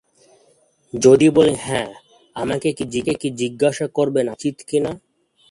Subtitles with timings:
[0.93, 1.89] যদি বলি হ্যাঁ,
[2.35, 3.29] আমাকে কি
[3.37, 4.91] জিজ্ঞাসা করবেন আমি নিশ্চিত কিনা?